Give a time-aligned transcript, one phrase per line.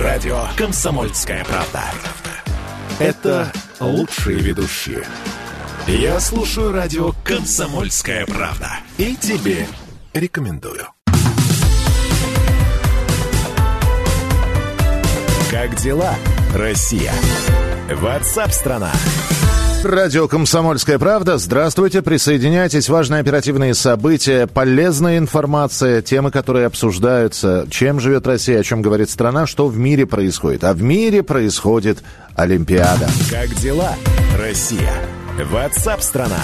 [0.00, 1.84] радио «Комсомольская правда».
[2.98, 5.04] Это лучшие ведущие.
[5.86, 8.70] Я слушаю радио «Комсомольская правда».
[8.98, 9.66] И тебе
[10.14, 10.86] рекомендую.
[15.50, 16.14] Как дела,
[16.54, 17.12] Россия?
[17.90, 18.92] Ватсап-страна!
[19.82, 21.38] Радио «Комсомольская правда».
[21.38, 22.90] Здравствуйте, присоединяйтесь.
[22.90, 27.66] Важные оперативные события, полезная информация, темы, которые обсуждаются.
[27.70, 30.64] Чем живет Россия, о чем говорит страна, что в мире происходит.
[30.64, 32.02] А в мире происходит
[32.34, 33.08] Олимпиада.
[33.30, 33.94] Как дела,
[34.38, 34.92] Россия?
[35.50, 36.42] Ватсап-страна!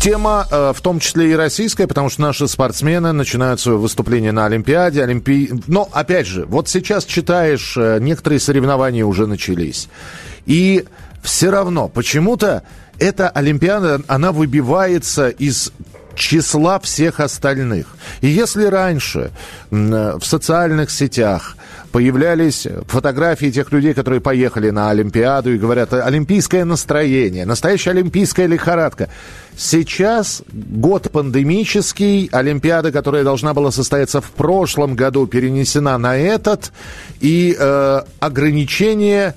[0.00, 4.46] Тема э, в том числе и российская, потому что наши спортсмены начинают свое выступление на
[4.46, 5.02] Олимпиаде.
[5.02, 5.50] Олимпи...
[5.66, 9.88] Но, опять же, вот сейчас читаешь, э, некоторые соревнования уже начались.
[10.46, 10.86] И
[11.22, 12.62] все равно почему-то
[12.98, 15.72] эта Олимпиада, она выбивается из
[16.14, 17.86] числа всех остальных.
[18.20, 19.30] И если раньше
[19.70, 21.56] в социальных сетях
[21.92, 29.08] появлялись фотографии тех людей, которые поехали на Олимпиаду и говорят, олимпийское настроение, настоящая олимпийская лихорадка.
[29.56, 36.72] Сейчас год пандемический, Олимпиада, которая должна была состояться в прошлом году, перенесена на этот,
[37.20, 39.34] и э, ограничения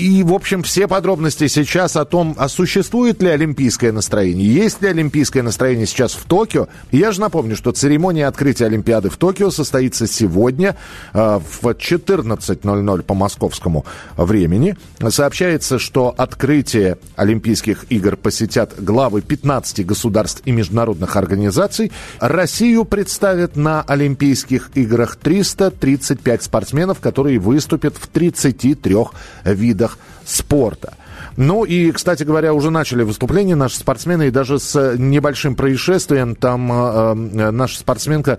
[0.00, 4.88] и, в общем, все подробности сейчас о том, а существует ли олимпийское настроение, есть ли
[4.88, 6.68] олимпийское настроение сейчас в Токио.
[6.90, 10.76] Я же напомню, что церемония открытия Олимпиады в Токио состоится сегодня
[11.12, 13.84] э, в 14.00 по московскому
[14.16, 14.76] времени.
[15.08, 21.92] Сообщается, что открытие Олимпийских игр посетят главы 15 государств и международных организаций.
[22.20, 28.96] Россию представят на Олимпийских играх 335 спортсменов, которые выступят в 33
[29.44, 29.89] видах
[30.24, 30.94] спорта.
[31.36, 36.34] Ну и, кстати говоря, уже начали выступление наши спортсмены, и даже с небольшим происшествием.
[36.34, 38.38] Там э, э наша спортсменка,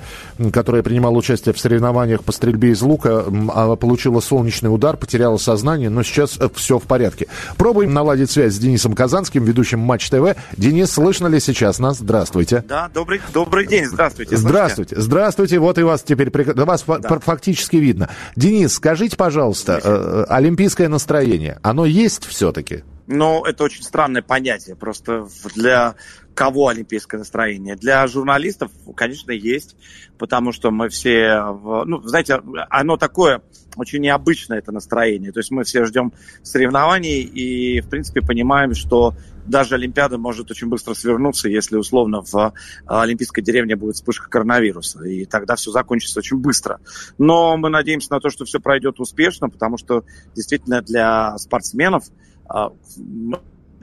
[0.51, 5.89] которая принимала участие в соревнованиях по стрельбе из лука, э, получила солнечный удар, потеряла сознание,
[5.89, 7.27] но сейчас э, все в порядке.
[7.57, 10.35] Пробуем наладить связь с Денисом Казанским, ведущим Матч ТВ.
[10.57, 11.97] Денис, слышно ли сейчас нас?
[11.97, 12.63] Здравствуйте.
[12.67, 14.37] Да, добрый, добрый день, здравствуйте.
[14.37, 14.49] Слышите?
[14.49, 17.19] Здравствуйте, здравствуйте, вот и вас теперь, вас да.
[17.19, 18.09] фактически видно.
[18.35, 22.83] Денис, скажите, пожалуйста, э, олимпийское настроение, оно есть все-таки?
[23.11, 24.75] Но это очень странное понятие.
[24.75, 25.95] Просто для
[26.33, 27.75] кого олимпийское настроение?
[27.75, 29.75] Для журналистов, конечно, есть,
[30.17, 31.41] потому что мы все,
[31.85, 33.41] ну, знаете, оно такое
[33.75, 35.31] очень необычное это настроение.
[35.31, 39.13] То есть мы все ждем соревнований и, в принципе, понимаем, что
[39.45, 42.53] даже Олимпиада может очень быстро свернуться, если условно в
[42.85, 46.79] Олимпийской деревне будет вспышка коронавируса, и тогда все закончится очень быстро.
[47.17, 50.05] Но мы надеемся на то, что все пройдет успешно, потому что
[50.35, 52.05] действительно для спортсменов
[52.53, 52.71] а,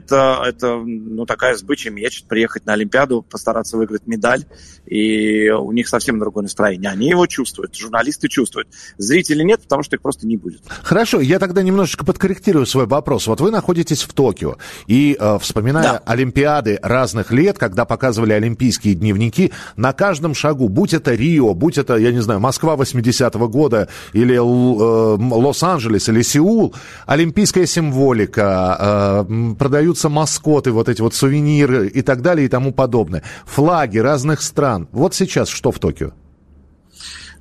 [0.09, 4.45] это, это ну, такая сбычая мечта приехать на Олимпиаду, постараться выиграть медаль,
[4.85, 6.89] и у них совсем другое настроение.
[6.89, 8.67] Они его чувствуют, журналисты чувствуют.
[8.97, 10.61] Зрители нет, потому что их просто не будет.
[10.83, 13.27] Хорошо, я тогда немножечко подкорректирую свой вопрос.
[13.27, 16.01] Вот вы находитесь в Токио, и э, вспоминая да.
[16.05, 21.95] Олимпиады разных лет, когда показывали олимпийские дневники, на каждом шагу, будь это Рио, будь это,
[21.97, 26.73] я не знаю, Москва 80-го года, или э, Лос-Анджелес, или Сеул,
[27.05, 32.71] олимпийская символика, э, продаются продаются маскоты, вот эти вот сувениры и так далее и тому
[32.71, 33.23] подобное.
[33.45, 34.87] Флаги разных стран.
[34.91, 36.11] Вот сейчас что в Токио?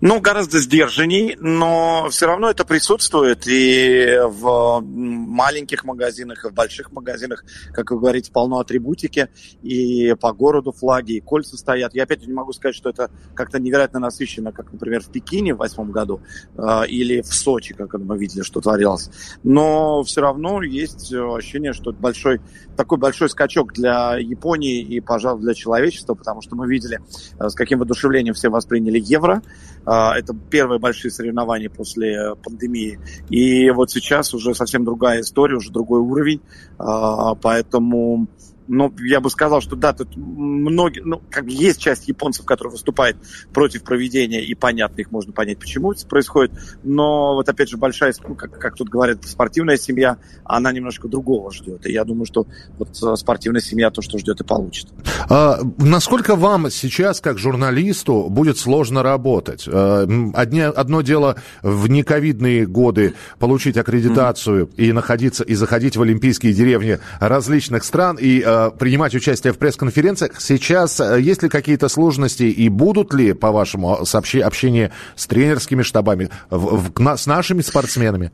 [0.00, 6.92] Ну, гораздо сдержанней, но все равно это присутствует и в маленьких магазинах, и в больших
[6.92, 9.28] магазинах, как вы говорите, полно атрибутики,
[9.60, 11.94] и по городу флаги, и кольца стоят.
[11.94, 15.56] Я опять не могу сказать, что это как-то невероятно насыщенно, как, например, в Пекине в
[15.56, 16.20] восьмом году
[16.56, 19.10] э, или в Сочи, как мы видели, что творилось.
[19.42, 22.40] Но все равно есть ощущение, что это большой,
[22.76, 27.00] такой большой скачок для Японии и, пожалуй, для человечества, потому что мы видели,
[27.40, 29.42] э, с каким воодушевлением все восприняли евро,
[29.88, 32.98] это первые большие соревнования после пандемии.
[33.30, 36.40] И вот сейчас уже совсем другая история, уже другой уровень.
[36.78, 38.28] А, поэтому
[38.68, 43.16] ну, я бы сказал, что да, тут многие, ну, как есть часть японцев, которые выступают
[43.52, 46.52] против проведения, и понятно, их можно понять, почему это происходит,
[46.84, 51.86] но вот опять же большая, как, как тут говорят, спортивная семья, она немножко другого ждет,
[51.86, 52.46] и я думаю, что
[52.78, 54.88] вот э, спортивная семья то, что ждет, и получит.
[55.28, 59.66] А, насколько вам сейчас, как журналисту, будет сложно работать?
[59.66, 64.74] А, одни, одно дело в нековидные годы получить аккредитацию mm-hmm.
[64.76, 70.40] и находиться, и заходить в олимпийские деревни различных стран, и а, принимать участие в пресс-конференциях.
[70.40, 76.30] Сейчас э, есть ли какие-то сложности и будут ли, по-вашему, сообщи, общение с тренерскими штабами,
[76.50, 78.32] в, в, с нашими спортсменами?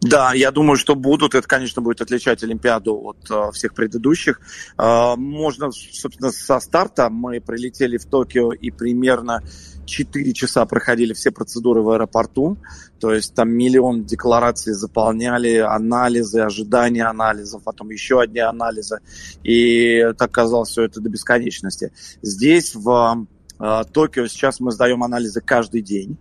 [0.00, 1.34] Да, я думаю, что будут.
[1.34, 4.40] Это, конечно, будет отличать Олимпиаду от э, всех предыдущих.
[4.78, 9.42] Э, можно, собственно, со старта мы прилетели в Токио и примерно
[9.90, 12.56] 4 часа проходили все процедуры в аэропорту,
[12.98, 19.00] то есть там миллион деклараций заполняли, анализы, ожидания анализов, потом еще одни анализы,
[19.42, 21.92] и так казалось все это до бесконечности.
[22.22, 23.26] Здесь в
[23.60, 26.16] Э, Токио сейчас мы сдаем анализы каждый день.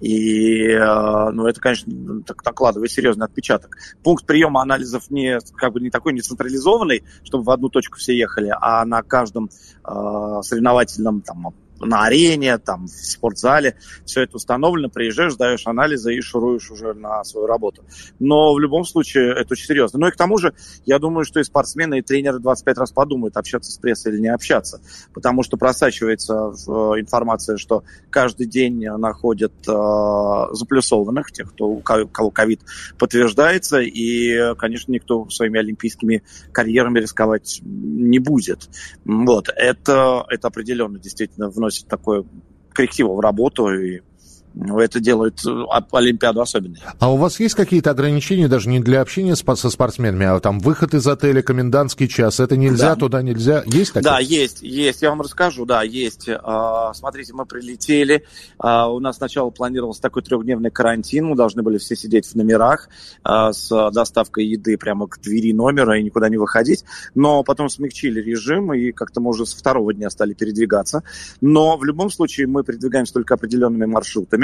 [0.00, 3.76] И э, ну, это, конечно, так накладывает серьезный отпечаток.
[4.02, 8.16] Пункт приема анализов не, как бы не такой не централизованный, чтобы в одну точку все
[8.16, 9.50] ехали, а на каждом
[9.84, 13.76] э, соревновательном там, на арене, там, в спортзале.
[14.04, 17.84] Все это установлено, приезжаешь, даешь анализы и шуруешь уже на свою работу.
[18.18, 19.98] Но в любом случае это очень серьезно.
[19.98, 20.54] Ну и к тому же,
[20.86, 24.28] я думаю, что и спортсмены, и тренеры 25 раз подумают, общаться с прессой или не
[24.28, 24.80] общаться.
[25.12, 32.30] Потому что просачивается э, информация, что каждый день находят э, заплюсованных, тех, кто, у кого
[32.30, 32.60] ковид
[32.98, 36.22] подтверждается, и, конечно, никто своими олимпийскими
[36.52, 38.68] карьерами рисковать не будет.
[39.04, 39.48] Вот.
[39.54, 42.24] Это, это определенно действительно вносит вносит такое
[42.72, 44.00] коррективу в работу и
[44.76, 46.80] это делает э, Олимпиаду особенной.
[46.98, 50.94] А у вас есть какие-то ограничения даже не для общения со спортсменами, а там выход
[50.94, 52.96] из отеля, комендантский час, это нельзя, да.
[52.96, 53.62] туда нельзя?
[53.66, 54.12] Есть такое?
[54.12, 55.02] Да, есть, есть.
[55.02, 56.28] Я вам расскажу, да, есть.
[56.28, 58.24] А, смотрите, мы прилетели,
[58.58, 62.88] а, у нас сначала планировался такой трехдневный карантин, мы должны были все сидеть в номерах
[63.24, 66.84] с доставкой еды прямо к двери номера и никуда не выходить,
[67.14, 71.02] но потом смягчили режим, и как-то мы уже с второго дня стали передвигаться.
[71.40, 74.43] Но в любом случае мы передвигаемся только определенными маршрутами,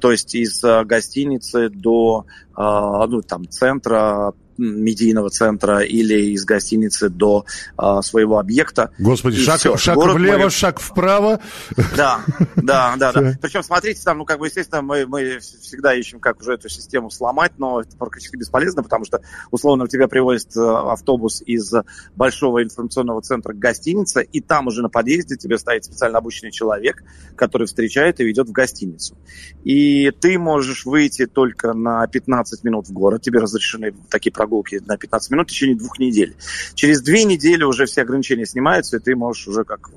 [0.00, 2.26] то есть из э, гостиницы до
[2.56, 2.60] э,
[3.08, 7.46] ну, там, центра медийного центра или из гостиницы до
[7.76, 8.90] а, своего объекта.
[8.98, 9.76] Господи, шаг, все.
[9.76, 10.50] шаг влево, мы...
[10.50, 11.40] шаг вправо.
[11.96, 12.20] Да,
[12.56, 13.32] да, да, да.
[13.40, 17.10] Причем, смотрите, там, ну, как бы, естественно, мы, мы всегда ищем, как уже эту систему
[17.10, 19.20] сломать, но это практически бесполезно, потому что,
[19.50, 21.72] условно, тебя привозит э, автобус из
[22.16, 27.02] большого информационного центра к гостинице, и там уже на подъезде тебе стоит специально обученный человек,
[27.36, 29.16] который встречает и ведет в гостиницу.
[29.64, 34.98] И ты можешь выйти только на 15 минут в город, тебе разрешены такие прогулки на
[34.98, 36.36] 15 минут в течение двух недель.
[36.74, 39.90] Через две недели уже все ограничения снимаются, и ты можешь уже как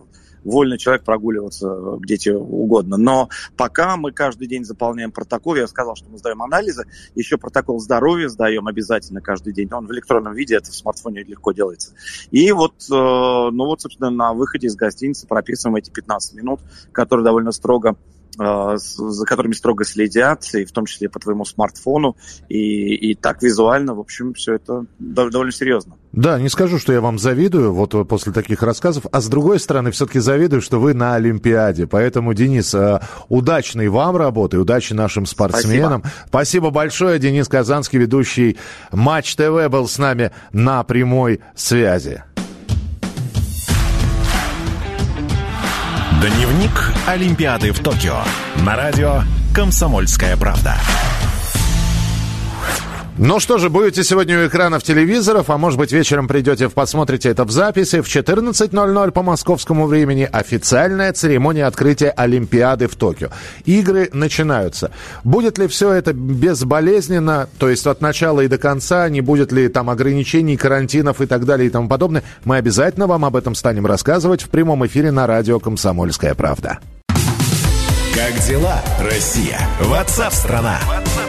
[0.45, 2.95] вольный человек прогуливаться где тебе угодно.
[2.95, 3.27] Но
[3.57, 6.85] пока мы каждый день заполняем протокол, я сказал, что мы сдаем анализы,
[7.15, 9.67] еще протокол здоровья сдаем обязательно каждый день.
[9.73, 11.93] Он в электронном виде, это в смартфоне легко делается.
[12.31, 16.61] И вот, э, ну вот, собственно, на выходе из гостиницы прописываем эти 15 минут,
[16.93, 17.97] которые довольно строго
[18.37, 22.15] за которыми строго следят, и в том числе по твоему смартфону,
[22.49, 25.95] и, и так визуально, в общем, все это довольно серьезно.
[26.13, 29.91] Да, не скажу, что я вам завидую, вот после таких рассказов, а с другой стороны,
[29.91, 31.85] все-таки завидую, что вы на Олимпиаде.
[31.85, 32.99] Поэтому, Денис, э,
[33.29, 36.03] удачной вам работы, удачи нашим спортсменам.
[36.29, 37.19] Спасибо, Спасибо большое.
[37.19, 38.57] Денис Казанский, ведущий
[38.91, 42.23] Матч ТВ, был с нами на прямой связи.
[46.19, 46.71] Дневник
[47.05, 48.17] Олимпиады в Токио
[48.65, 49.21] на радио
[49.53, 50.75] «Комсомольская правда».
[53.19, 57.45] Ну что же, будете сегодня у экранов телевизоров, а может быть вечером придете, посмотрите это
[57.45, 58.01] в записи.
[58.01, 63.29] В 14.00 по московскому времени официальная церемония открытия Олимпиады в Токио.
[63.65, 64.91] Игры начинаются.
[65.23, 69.67] Будет ли все это безболезненно, то есть от начала и до конца, не будет ли
[69.67, 73.87] там ограничений, карантинов и так далее и тому подобное, мы обязательно вам об этом станем
[73.87, 76.77] рассказывать в прямом эфире на радио «Комсомольская правда».
[78.13, 79.59] Как дела, Россия?
[79.81, 80.79] Ватсап-страна!